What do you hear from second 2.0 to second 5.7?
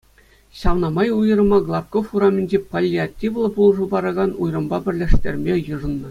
урамӗнчи паллиативлӑ пулӑшу паракан уйрӑмпа пӗрлештерме